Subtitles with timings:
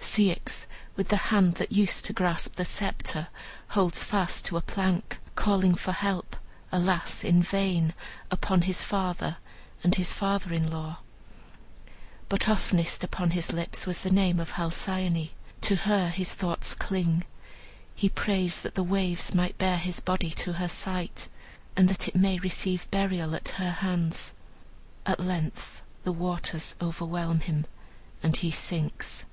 [0.00, 0.66] Ceyx,
[0.96, 3.28] with the hand that used to grasp the sceptre,
[3.70, 6.36] holds fast to a plank, calling for help,
[6.72, 7.94] alas, in vain,
[8.30, 9.38] upon his father
[9.84, 10.98] and his father in law.
[12.28, 15.30] But oftenest on his lips was the name of Halcyone.
[15.62, 17.24] To her his thoughts cling.
[17.94, 21.28] He prays that the waves may bear his body to her sight,
[21.76, 24.32] and that it may receive burial at her hands.
[25.06, 27.66] At length the waters overwhelm him,
[28.22, 29.24] and he sinks.